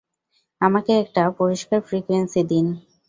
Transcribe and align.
আমাকে 0.61 0.91
একটা 1.03 1.23
পরিষ্কার 1.39 1.79
ফ্রিকুয়েন্সি 1.87 2.41
দিন। 2.51 2.65